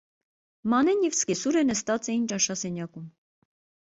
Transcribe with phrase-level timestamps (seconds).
[0.73, 3.07] Մանեն և սկեսուրը նստած էին ճաշասենյակում: